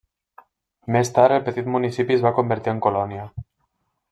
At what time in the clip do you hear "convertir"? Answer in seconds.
2.39-2.73